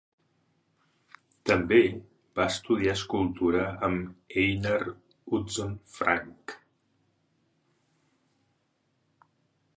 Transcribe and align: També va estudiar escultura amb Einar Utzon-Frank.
També 1.49 1.81
va 2.39 2.47
estudiar 2.53 2.95
escultura 2.99 3.67
amb 3.89 4.39
Einar 4.45 4.81
Utzon-Frank. 5.37 6.57